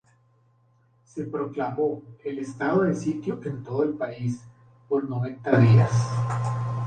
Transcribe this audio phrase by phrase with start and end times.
[1.05, 4.43] Se proclamó el estado de sitio en todo el país,
[4.89, 5.91] por noventa días.